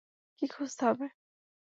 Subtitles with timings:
[0.41, 1.05] কী খুঁজতে হবে?